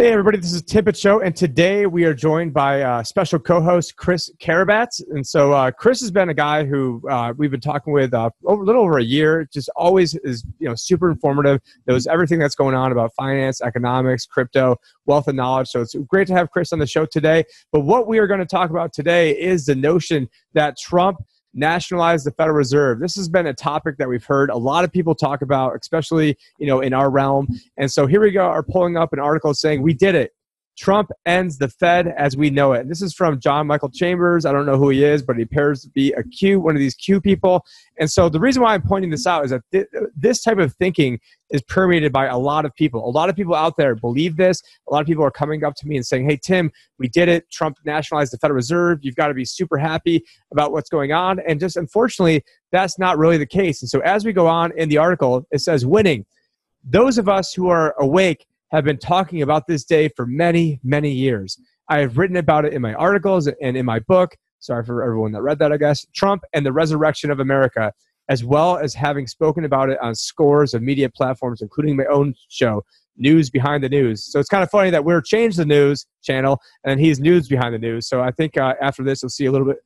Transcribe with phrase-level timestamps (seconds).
[0.00, 3.60] Hey, everybody, this is Tippett Show, and today we are joined by uh, special co
[3.60, 5.02] host Chris Karabats.
[5.10, 8.30] And so, uh, Chris has been a guy who uh, we've been talking with uh,
[8.46, 12.38] over, a little over a year, just always is you know super informative, knows everything
[12.38, 15.68] that's going on about finance, economics, crypto, wealth, and knowledge.
[15.68, 17.44] So, it's great to have Chris on the show today.
[17.70, 21.18] But what we are going to talk about today is the notion that Trump
[21.54, 23.00] nationalize the Federal Reserve.
[23.00, 26.36] This has been a topic that we've heard a lot of people talk about, especially
[26.58, 27.48] you know in our realm.
[27.76, 30.32] And so here we go, are pulling up an article saying we did it.
[30.80, 32.88] Trump ends the Fed as we know it.
[32.88, 34.46] This is from John Michael Chambers.
[34.46, 36.80] I don't know who he is, but he appears to be a Q, one of
[36.80, 37.66] these Q people.
[37.98, 40.72] And so the reason why I'm pointing this out is that th- this type of
[40.76, 43.06] thinking is permeated by a lot of people.
[43.06, 44.62] A lot of people out there believe this.
[44.88, 47.28] A lot of people are coming up to me and saying, Hey, Tim, we did
[47.28, 47.50] it.
[47.50, 49.00] Trump nationalized the Federal Reserve.
[49.02, 51.40] You've got to be super happy about what's going on.
[51.46, 53.82] And just unfortunately, that's not really the case.
[53.82, 56.24] And so as we go on in the article, it says winning.
[56.82, 61.10] Those of us who are awake have been talking about this day for many, many
[61.10, 61.58] years.
[61.88, 64.36] I have written about it in my articles and in my book.
[64.60, 66.06] Sorry for everyone that read that, I guess.
[66.14, 67.92] Trump and the Resurrection of America,
[68.28, 72.34] as well as having spoken about it on scores of media platforms, including my own
[72.48, 72.84] show,
[73.16, 74.24] News Behind the News.
[74.24, 77.74] So it's kind of funny that we're Change the News channel and he's News Behind
[77.74, 78.06] the News.
[78.06, 79.78] So I think uh, after this, you'll see a little bit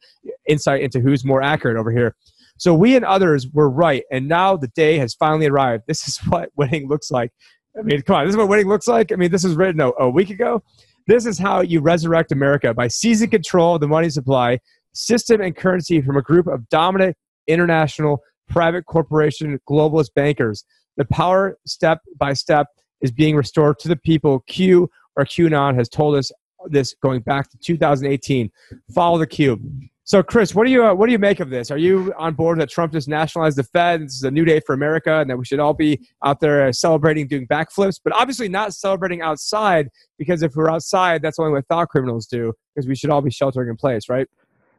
[0.46, 2.14] insight into who's more accurate over here.
[2.58, 5.84] So we and others were right, and now the day has finally arrived.
[5.88, 7.32] This is what winning looks like.
[7.78, 9.12] I mean, come on, this is what winning looks like.
[9.12, 10.62] I mean, this was written a, a week ago.
[11.06, 14.61] This is how you resurrect America by seizing control of the money supply,
[14.92, 20.64] system, and currency from a group of dominant international private corporation globalist bankers.
[20.97, 22.69] The power, step by step,
[23.00, 24.41] is being restored to the people.
[24.47, 26.30] Q or QAnon has told us
[26.67, 28.50] this going back to 2018.
[28.95, 29.61] Follow the Q.
[30.06, 31.70] So, Chris, what do you uh, what do you make of this?
[31.70, 34.02] Are you on board that Trump just nationalized the Fed?
[34.02, 36.70] This is a new day for America, and that we should all be out there
[36.74, 39.88] celebrating, doing backflips, but obviously not celebrating outside
[40.19, 42.52] because if we're outside, that's only what thought criminals do.
[42.74, 44.28] Because we should all be sheltering in place, right?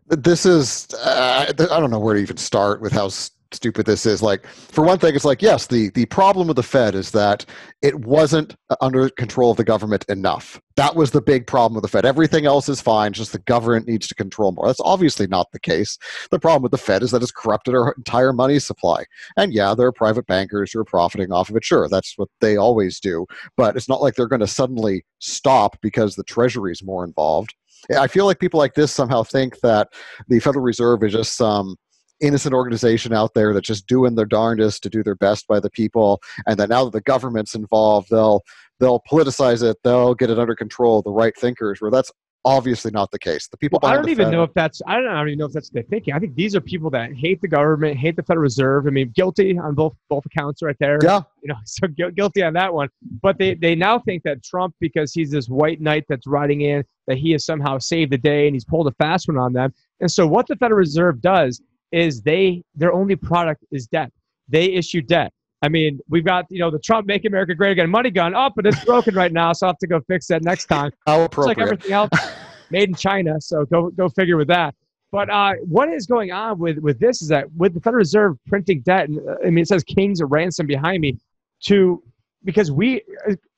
[0.08, 3.10] This is uh, I don't know where to even start with how
[3.52, 6.64] stupid this is like for one thing it's like yes the the problem with the
[6.64, 7.45] fed is that
[7.82, 10.60] it wasn't uh, under control of the government enough.
[10.76, 12.05] That was the big problem with the fed.
[12.05, 14.67] Everything else is fine just the government needs to control more.
[14.67, 15.98] That's obviously not the case.
[16.32, 19.05] The problem with the fed is that it's corrupted our entire money supply.
[19.38, 21.64] And yeah there are private bankers who are profiting off of it.
[21.64, 23.26] Sure that's what they always do.
[23.55, 27.54] But it's not like they're going to suddenly stop because the treasury is more involved.
[27.98, 29.89] I feel like people like this somehow think that
[30.28, 31.76] the Federal Reserve is just some
[32.21, 35.70] innocent organization out there that's just doing their darndest to do their best by the
[35.70, 38.42] people and that now that the government's involved they'll
[38.80, 42.11] they'll politicize it they'll get it under control the right thinkers where that's
[42.45, 43.48] obviously not the case.
[43.48, 45.39] The people well, i don't even Fed, know if that's i don't, I don't even
[45.39, 46.14] know if that's their thinking.
[46.14, 48.87] I think these are people that hate the government hate the federal reserve.
[48.87, 50.99] I mean guilty on both both accounts right there.
[51.02, 51.21] Yeah.
[51.42, 52.87] You know so guilty on that one.
[53.21, 56.83] But they they now think that trump because he's this white knight that's riding in
[57.08, 59.73] that he has somehow saved the day and he's pulled a fast one on them.
[59.99, 61.61] And so what the federal reserve does
[61.92, 64.12] is they their only product is debt.
[64.48, 65.32] They issue debt.
[65.62, 68.36] I mean, we've got you know the Trump "Make America Great Again" money gun.
[68.36, 70.66] Oh, but it's broken right now, so I will have to go fix that next
[70.66, 70.92] time.
[71.08, 71.52] How appropriate.
[71.52, 72.10] It's like everything else,
[72.70, 73.40] made in China.
[73.40, 74.76] So go go figure with that.
[75.12, 78.38] But uh, what is going on with with this is that with the Federal Reserve
[78.48, 81.17] printing debt, and uh, I mean it says kings ransom behind me,
[81.64, 82.04] to
[82.44, 83.02] because we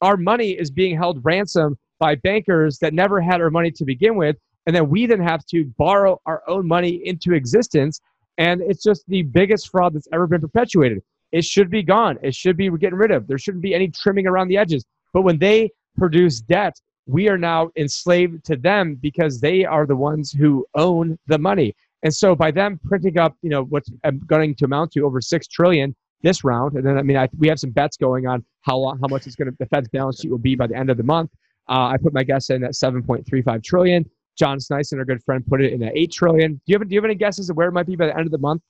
[0.02, 4.16] our money is being held ransom by bankers that never had our money to begin
[4.16, 8.00] with, and then we then have to borrow our own money into existence
[8.38, 11.02] and it's just the biggest fraud that's ever been perpetuated.
[11.32, 12.18] It should be gone.
[12.22, 13.28] It should be getting rid of.
[13.28, 14.86] There shouldn't be any trimming around the edges.
[15.14, 19.96] But when they produce debt, we are now enslaved to them because they are the
[19.96, 21.76] ones who own the money.
[22.04, 23.90] And so by them printing up, you know, what's
[24.28, 27.48] going to amount to over six trillion this round, and then I mean, I, we
[27.48, 30.20] have some bets going on how long, how much it's going to the Fed's balance
[30.20, 31.32] sheet will be by the end of the month.
[31.70, 34.10] Uh, I put my guess in at 7.35 trillion.
[34.38, 36.54] John Sneisen, our good friend, put it in at eight trillion.
[36.54, 38.18] Do you have do you have any guesses of where it might be by the
[38.18, 38.62] end of the month?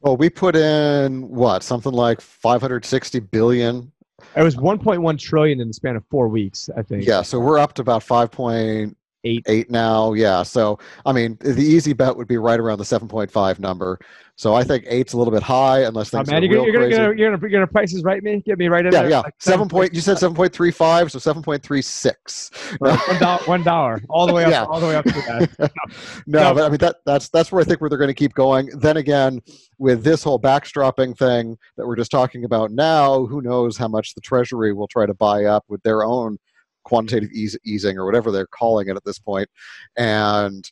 [0.00, 3.90] Well, we put in what something like 560 billion.
[4.36, 7.06] It was 1.1 trillion in the span of four weeks, I think.
[7.06, 8.94] Yeah, so we're up to about 5.8
[9.26, 10.12] eight Eight now.
[10.12, 13.98] Yeah, so I mean, the easy bet would be right around the 7.5 number.
[14.38, 16.66] So I think eight's a little bit high unless things oh, man, are you're, real
[16.66, 16.96] you're crazy.
[16.96, 18.42] Gonna, you're gonna you're gonna prices right me.
[18.44, 19.10] Get me right in yeah, there.
[19.10, 19.94] Yeah, like seven point.
[19.94, 22.50] You said seven point three five, so seven point three six.
[22.78, 24.64] one dollar, all the way up, yeah.
[24.64, 25.72] all the way up to that.
[26.26, 28.14] No, no, but I mean that that's that's where I think where they're going to
[28.14, 28.68] keep going.
[28.78, 29.40] Then again,
[29.78, 34.14] with this whole backstopping thing that we're just talking about now, who knows how much
[34.14, 36.38] the Treasury will try to buy up with their own
[36.86, 37.30] quantitative
[37.64, 39.48] easing or whatever they're calling it at this point,
[39.96, 40.70] and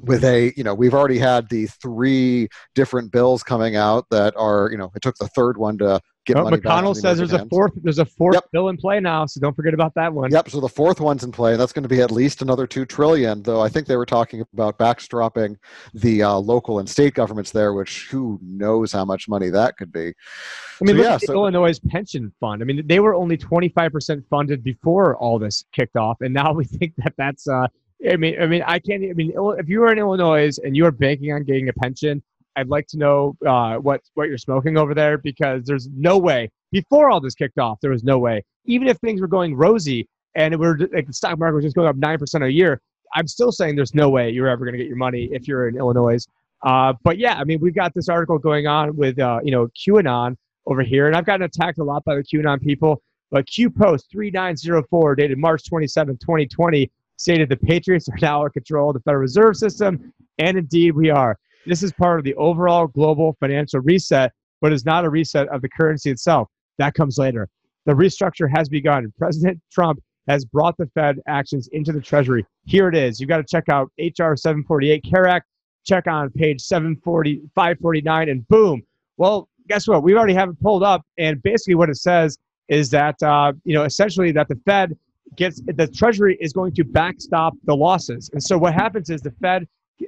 [0.00, 4.68] with a you know we've already had the three different bills coming out that are
[4.70, 7.44] you know it took the third one to get Oh, money McConnell says there's hands.
[7.44, 7.72] a fourth.
[7.76, 8.44] There's a fourth Yep.
[8.52, 10.30] bill in play now, so don't forget about that one.
[10.30, 10.50] Yep.
[10.50, 11.56] So the fourth one's in play.
[11.56, 13.42] That's going to be at least another two trillion.
[13.42, 15.56] Though I think they were talking about backstopping
[15.94, 19.90] the uh, local and state governments there, which who knows how much money that could
[19.92, 20.08] be.
[20.08, 22.60] I mean, So, look yeah, at so- Illinois pension fund.
[22.62, 26.64] I mean, they were only 25% funded before all this kicked off, and now we
[26.78, 27.48] think that that's.
[27.48, 27.66] Uh,
[28.08, 29.02] I mean, I mean, I can't.
[29.04, 32.22] I mean, if you are in Illinois and you are banking on getting a pension,
[32.56, 36.50] I'd like to know uh, what what you're smoking over there because there's no way
[36.72, 37.78] before all this kicked off.
[37.80, 38.42] There was no way.
[38.64, 41.76] Even if things were going rosy and it were like the stock market was just
[41.76, 42.80] going up nine percent a year,
[43.14, 45.68] I'm still saying there's no way you're ever going to get your money if you're
[45.68, 46.24] in Illinois.
[46.62, 49.68] Uh, but yeah, I mean, we've got this article going on with uh, you know
[49.68, 50.36] QAnon
[50.66, 53.02] over here, and I've gotten attacked a lot by the QAnon people.
[53.30, 58.88] But Q Post 3904, dated March 27, 2020, stated the Patriots are now in control
[58.88, 61.38] of the Federal Reserve System, and indeed we are.
[61.66, 64.32] This is part of the overall global financial reset,
[64.62, 66.48] but is not a reset of the currency itself.
[66.78, 67.46] That comes later.
[67.84, 69.12] The restructure has begun.
[69.18, 72.46] President Trump has brought the Fed actions into the Treasury.
[72.64, 73.20] Here it is.
[73.20, 75.46] You've got to check out HR 748 CARE Act.
[75.84, 78.82] Check on page 740, 549, and boom.
[79.18, 80.02] Well, guess what?
[80.02, 82.38] We already have it pulled up, and basically what it says
[82.68, 84.96] is that uh, you know essentially that the Fed
[85.36, 89.32] gets the Treasury is going to backstop the losses, and so what happens is the
[89.42, 89.66] Fed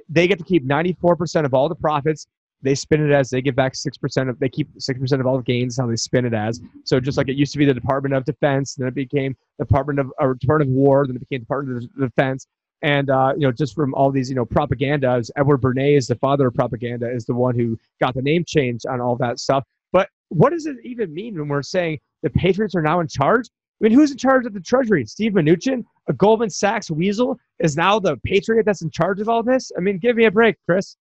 [0.09, 2.27] they get to keep 94% of all the profits.
[2.61, 5.27] They spin it as they give back six percent of they keep six percent of
[5.27, 5.77] all the gains.
[5.77, 8.23] How they spin it as so just like it used to be the Department of
[8.23, 11.99] Defense, then it became Department of or Department of War, then it became Department of
[11.99, 12.47] Defense,
[12.81, 15.29] and uh, you know just from all these you know propagandas.
[15.35, 19.01] Edward Bernays, the father of propaganda, is the one who got the name change on
[19.01, 19.65] all that stuff.
[19.91, 23.49] But what does it even mean when we're saying the Patriots are now in charge?
[23.81, 25.05] I mean, who's in charge of the Treasury?
[25.05, 29.43] Steve Mnuchin, a Goldman Sachs weasel, is now the Patriot that's in charge of all
[29.43, 29.71] this.
[29.77, 30.95] I mean, give me a break, Chris.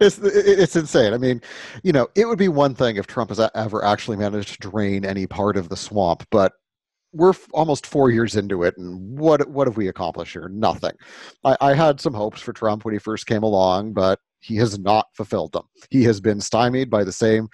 [0.00, 1.14] It's it's insane.
[1.14, 1.40] I mean,
[1.84, 5.04] you know, it would be one thing if Trump has ever actually managed to drain
[5.04, 6.52] any part of the swamp, but
[7.12, 10.48] we're f- almost four years into it, and what what have we accomplished here?
[10.48, 10.92] Nothing.
[11.44, 14.78] I, I had some hopes for Trump when he first came along, but he has
[14.78, 15.64] not fulfilled them.
[15.90, 17.48] He has been stymied by the same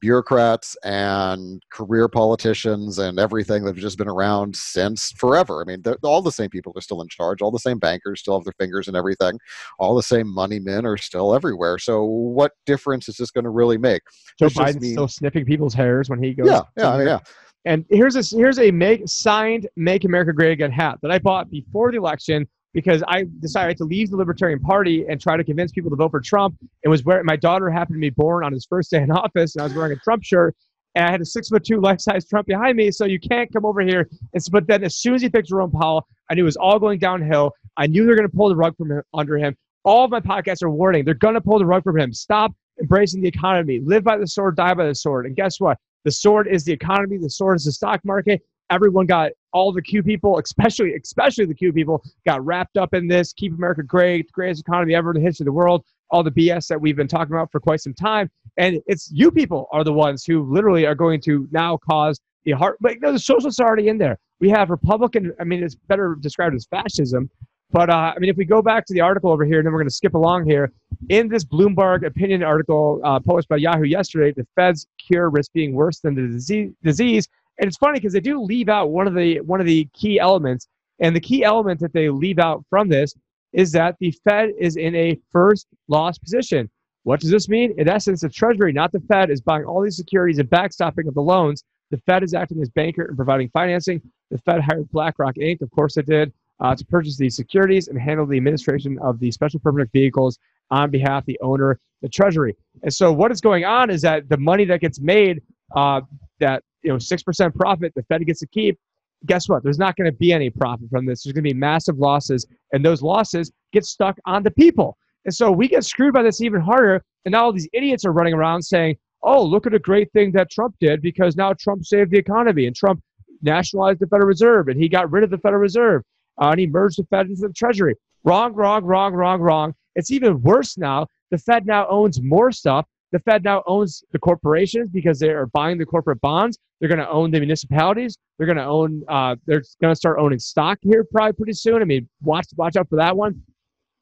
[0.00, 5.60] bureaucrats and career politicians and everything that have just been around since forever.
[5.60, 7.42] I mean, all the same people are still in charge.
[7.42, 9.38] All the same bankers still have their fingers in everything.
[9.78, 11.78] All the same money men are still everywhere.
[11.78, 14.02] So, what difference is this going to really make?
[14.38, 16.46] Joe This Biden's means- still sniffing people's hairs when he goes.
[16.46, 17.18] Yeah, yeah, mean, yeah.
[17.64, 21.50] And here's a here's a make signed "Make America Great Again" hat that I bought
[21.50, 25.72] before the election because I decided to leave the Libertarian Party and try to convince
[25.72, 26.56] people to vote for Trump.
[26.82, 29.56] It was where my daughter happened to be born on his first day in office,
[29.56, 30.54] and I was wearing a Trump shirt.
[30.94, 33.52] And I had a six foot two life size Trump behind me, so you can't
[33.52, 34.08] come over here.
[34.32, 36.56] And so, but then as soon as he picked Jerome Powell, I knew it was
[36.56, 37.52] all going downhill.
[37.76, 39.56] I knew they were going to pull the rug from him, under him.
[39.84, 42.12] All of my podcasts are warning they're going to pull the rug from him.
[42.12, 43.80] Stop embracing the economy.
[43.80, 45.26] Live by the sword, die by the sword.
[45.26, 45.78] And guess what?
[46.04, 47.18] The sword is the economy.
[47.18, 48.42] The sword is the stock market.
[48.70, 53.08] Everyone got all the Q people, especially especially the Q people, got wrapped up in
[53.08, 53.32] this.
[53.32, 55.84] Keep America great, greatest economy ever in the history of the world.
[56.10, 59.30] All the BS that we've been talking about for quite some time, and it's you
[59.30, 62.78] people are the ones who literally are going to now cause the heart.
[62.80, 64.18] No, the socialists are already in there.
[64.40, 65.32] We have Republican.
[65.40, 67.30] I mean, it's better described as fascism.
[67.70, 69.72] But uh, I mean, if we go back to the article over here, and then
[69.72, 70.72] we're going to skip along here.
[71.10, 75.74] In this Bloomberg opinion article uh, published by Yahoo yesterday, the Fed's cure risks being
[75.74, 76.72] worse than the disease.
[76.82, 77.28] disease.
[77.58, 80.20] And it's funny because they do leave out one of the one of the key
[80.20, 80.68] elements,
[81.00, 83.14] and the key element that they leave out from this
[83.52, 86.70] is that the Fed is in a first loss position.
[87.04, 87.74] What does this mean?
[87.78, 91.14] In essence, the Treasury, not the Fed, is buying all these securities and backstopping of
[91.14, 91.64] the loans.
[91.90, 94.02] The Fed is acting as banker and providing financing.
[94.30, 97.98] The Fed hired BlackRock Inc., of course it did, uh, to purchase these securities and
[97.98, 100.38] handle the administration of the special purpose vehicles
[100.70, 102.54] on behalf of the owner, the Treasury.
[102.82, 105.40] And so what is going on is that the money that gets made,
[105.74, 106.02] uh,
[106.40, 108.78] that you know, six percent profit, the Fed gets to keep.
[109.26, 109.62] Guess what?
[109.64, 111.24] There's not going to be any profit from this.
[111.24, 114.96] There's going to be massive losses, and those losses get stuck on the people.
[115.24, 117.02] And so we get screwed by this even harder.
[117.24, 120.32] And now all these idiots are running around saying, "Oh, look at a great thing
[120.32, 123.02] that Trump did because now Trump saved the economy and Trump
[123.42, 126.02] nationalized the Federal Reserve and he got rid of the Federal Reserve
[126.40, 127.94] uh, and he merged the Fed into the Treasury."
[128.24, 129.74] Wrong, wrong, wrong, wrong, wrong.
[129.94, 131.06] It's even worse now.
[131.30, 132.86] The Fed now owns more stuff.
[133.12, 136.58] The Fed now owns the corporations because they are buying the corporate bonds.
[136.78, 138.18] They're going to own the municipalities.
[138.36, 139.02] They're going to own.
[139.08, 141.82] Uh, they're going to start owning stock here probably pretty soon.
[141.82, 143.42] I mean, watch watch out for that one.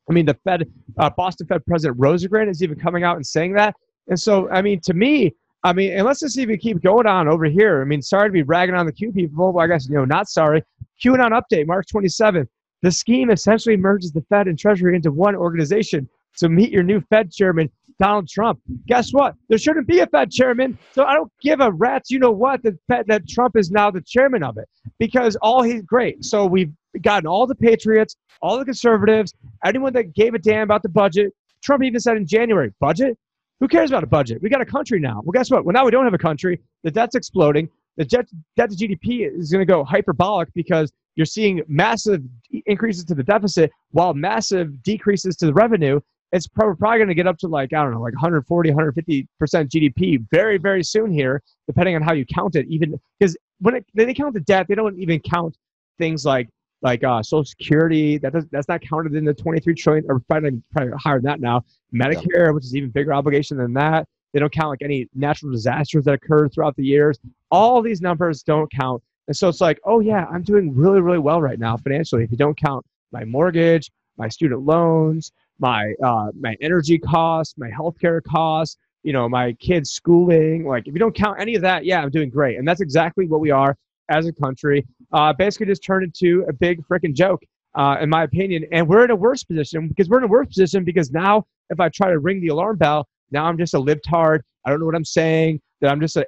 [0.08, 3.54] I mean, the Fed, uh, Boston Fed President Rosengren is even coming out and saying
[3.54, 3.74] that.
[4.08, 5.34] And so, I mean, to me,
[5.64, 7.82] I mean, and let's just even keep going on over here.
[7.82, 9.52] I mean, sorry to be ragging on the Q people.
[9.52, 10.62] Well, I guess you know, not sorry.
[11.02, 12.46] QAnon update, March 27th.
[12.82, 16.08] The scheme essentially merges the Fed and Treasury into one organization.
[16.34, 18.60] So meet your new Fed chairman, Donald Trump.
[18.86, 19.34] Guess what?
[19.48, 20.78] There shouldn't be a Fed chairman.
[20.92, 23.90] So I don't give a rat's you know what that Fed, that Trump is now
[23.90, 26.24] the chairman of it because all he's great.
[26.24, 26.72] So we've
[27.02, 29.34] gotten all the patriots, all the conservatives,
[29.64, 31.32] anyone that gave a damn about the budget.
[31.62, 33.16] Trump even said in January, budget?
[33.60, 34.42] Who cares about a budget?
[34.42, 35.22] We got a country now.
[35.24, 35.64] Well, guess what?
[35.64, 36.60] Well, now we don't have a country.
[36.82, 37.68] The debt's exploding.
[37.96, 38.26] The debt,
[38.56, 42.22] debt to GDP is going to go hyperbolic because you're seeing massive
[42.66, 45.98] increases to the deficit while massive decreases to the revenue
[46.32, 50.24] it's probably, going to get up to like, I don't know, like 140, 150% GDP
[50.30, 52.66] very, very soon here, depending on how you count it.
[52.68, 55.56] Even because when it, they count the debt, they don't even count
[55.98, 56.48] things like
[56.82, 58.18] like uh, Social Security.
[58.18, 61.40] That does, that's not counted in the 23 trillion, or probably, probably higher than that
[61.40, 61.64] now.
[61.94, 62.50] Medicare, yeah.
[62.50, 64.06] which is even bigger obligation than that.
[64.32, 67.18] They don't count like any natural disasters that occurred throughout the years.
[67.50, 69.02] All these numbers don't count.
[69.28, 72.24] And so it's like, oh yeah, I'm doing really, really well right now financially.
[72.24, 77.70] If you don't count my mortgage, my student loans, my uh, my energy costs, my
[77.70, 80.66] healthcare costs, you know, my kids' schooling.
[80.66, 82.58] Like, if you don't count any of that, yeah, I'm doing great.
[82.58, 83.76] And that's exactly what we are
[84.08, 84.86] as a country.
[85.12, 87.42] Uh, basically, just turned into a big freaking joke,
[87.74, 88.64] uh, in my opinion.
[88.72, 91.80] And we're in a worse position because we're in a worse position because now, if
[91.80, 94.40] I try to ring the alarm bell, now I'm just a libtard.
[94.64, 95.60] I don't know what I'm saying.
[95.80, 96.26] That I'm just a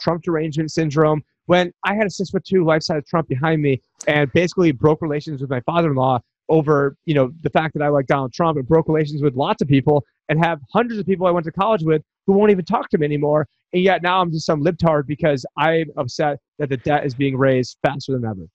[0.00, 1.22] Trump derangement syndrome.
[1.46, 5.02] When I had a six foot two life size Trump behind me and basically broke
[5.02, 6.20] relations with my father in law
[6.52, 9.62] over you know the fact that I like Donald Trump and broke relations with lots
[9.62, 12.64] of people and have hundreds of people I went to college with who won't even
[12.64, 13.48] talk to me anymore.
[13.72, 17.36] And yet now I'm just some libtard because I'm upset that the debt is being
[17.38, 18.46] raised faster than ever.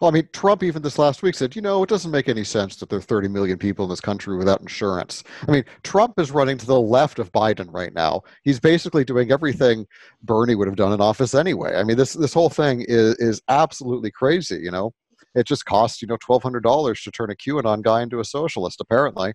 [0.00, 2.42] Well, I mean, Trump even this last week said, you know, it doesn't make any
[2.42, 5.22] sense that there are 30 million people in this country without insurance.
[5.46, 8.22] I mean, Trump is running to the left of Biden right now.
[8.42, 9.86] He's basically doing everything
[10.24, 11.76] Bernie would have done in office anyway.
[11.76, 14.56] I mean, this this whole thing is is absolutely crazy.
[14.56, 14.92] You know,
[15.34, 18.24] it just costs you know twelve hundred dollars to turn a QAnon guy into a
[18.24, 19.32] socialist, apparently,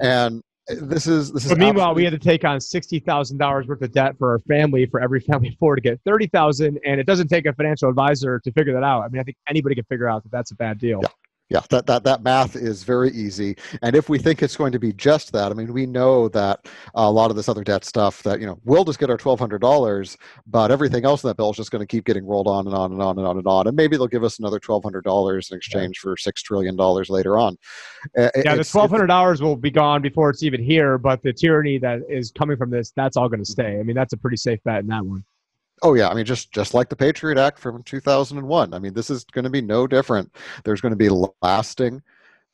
[0.00, 1.50] and eh, this is this is.
[1.50, 4.38] But meanwhile, we had to take on sixty thousand dollars worth of debt for our
[4.40, 7.88] family for every family four to get thirty thousand, and it doesn't take a financial
[7.88, 9.02] advisor to figure that out.
[9.02, 11.00] I mean, I think anybody can figure out that that's a bad deal.
[11.02, 11.08] Yeah
[11.48, 13.56] yeah that, that that math is very easy.
[13.82, 16.66] And if we think it's going to be just that i mean we know that
[16.94, 20.16] a lot of this other debt stuff that you know we'll just get our $1200
[20.46, 22.74] but everything else in that bill is just going to keep getting rolled on and
[22.74, 23.66] on and on and on and on.
[23.66, 27.56] And maybe they'll give us another $1200 in exchange for $6 trillion later on.
[28.16, 32.30] Yeah the $1200 will be gone before it's even here but the tyranny that is
[32.32, 33.78] coming from this that's all going to stay.
[33.78, 35.24] I mean that's a pretty safe bet in that one
[35.82, 38.74] Oh yeah, I mean just just like the Patriot Act from 2001.
[38.74, 40.32] I mean this is going to be no different.
[40.64, 41.10] There's going to be
[41.42, 42.02] lasting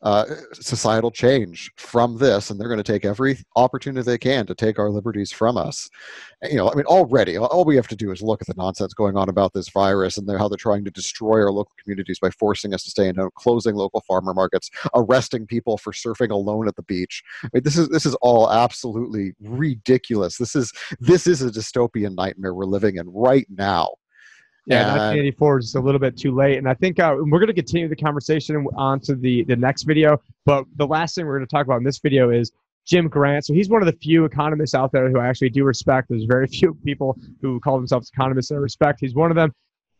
[0.05, 4.55] uh, societal change from this, and they're going to take every opportunity they can to
[4.55, 5.89] take our liberties from us.
[6.43, 8.93] You know, I mean, already, all we have to do is look at the nonsense
[8.93, 12.29] going on about this virus and how they're trying to destroy our local communities by
[12.31, 16.69] forcing us to stay in home, closing local farmer markets, arresting people for surfing alone
[16.69, 17.23] at the beach.
[17.43, 20.37] I mean, this is this is all absolutely ridiculous.
[20.37, 20.71] This is
[21.01, 23.95] this is a dystopian nightmare we're living in right now.
[24.67, 26.57] Yeah, 1984 is a little bit too late.
[26.57, 29.83] And I think uh, we're going to continue the conversation on to the, the next
[29.83, 30.21] video.
[30.47, 32.51] But the last thing we're going to talk about in this video is
[32.87, 33.45] Jim Grant.
[33.45, 36.09] So he's one of the few economists out there who I actually do respect.
[36.09, 39.01] There's very few people who call themselves economists that I respect.
[39.01, 39.53] He's one of them.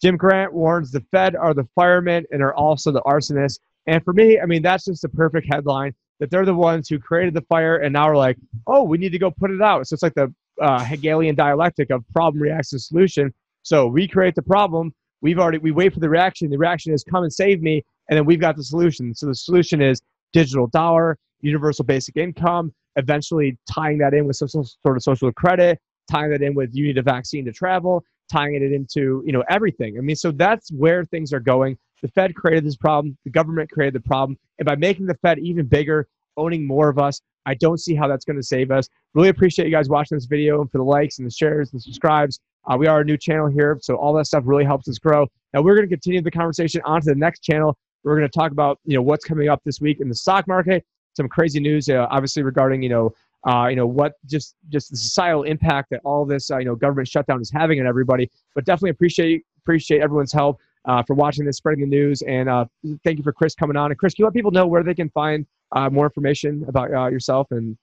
[0.03, 3.59] Jim Grant warns the Fed are the firemen and are also the arsonists.
[3.87, 6.99] And for me, I mean, that's just a perfect headline that they're the ones who
[6.99, 9.87] created the fire and now we're like, oh, we need to go put it out.
[9.87, 14.43] So it's like the uh, Hegelian dialectic of problem, reaction, solution so we create the
[14.43, 14.95] problem.
[15.23, 16.51] We've already we wait for the reaction.
[16.51, 19.15] The reaction is come and save me, and then we've got the solution.
[19.15, 20.01] So the solution is
[20.33, 25.81] digital dollar, universal basic income, eventually tying that in with some sort of social credit,
[26.11, 29.43] tying that in with you need a vaccine to travel, tying it into you know
[29.49, 29.97] everything.
[29.99, 31.79] I mean, so that's where things are going.
[32.03, 33.17] The Fed created this problem.
[33.25, 36.07] The government created the problem, and by making the Fed even bigger,
[36.37, 38.91] owning more of us, I don't see how that's going to save us.
[39.15, 41.81] Really appreciate you guys watching this video and for the likes and the shares and
[41.81, 42.41] the subscribes.
[42.67, 45.27] Uh, we are a new channel here, so all that stuff really helps us grow.
[45.53, 47.77] Now we're going to continue the conversation onto the next channel.
[48.03, 50.47] We're going to talk about you know what's coming up this week in the stock
[50.49, 50.85] market,
[51.17, 53.15] some crazy news, uh, obviously regarding you know
[53.47, 56.75] uh, you know what just just the societal impact that all this uh, you know
[56.75, 58.31] government shutdown is having on everybody.
[58.55, 62.65] But definitely appreciate appreciate everyone's help uh, for watching this, spreading the news, and uh,
[63.05, 63.91] thank you for Chris coming on.
[63.91, 65.47] And Chris, can you let people know where they can find
[65.91, 67.77] more information about yourself and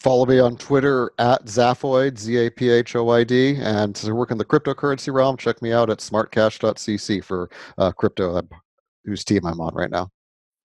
[0.00, 3.56] Follow me on Twitter at Zaphoid, Z A P H O I D.
[3.58, 8.40] And to work in the cryptocurrency realm, check me out at smartcash.cc for uh, crypto,
[9.04, 10.10] whose team I'm on right now.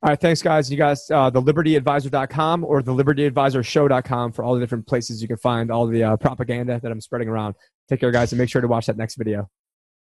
[0.01, 0.71] All right, thanks, guys.
[0.71, 5.36] You guys, uh, the libertyadvisor.com or the libertyadvisorshow.com for all the different places you can
[5.36, 7.55] find all the uh, propaganda that I'm spreading around.
[7.89, 9.50] Take care, guys, and make sure to watch that next video.